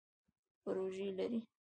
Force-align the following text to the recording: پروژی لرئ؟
پروژی 0.63 1.07
لرئ؟ 1.17 1.39